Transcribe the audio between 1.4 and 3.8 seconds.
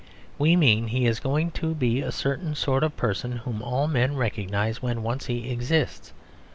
to be a certain sort of person whom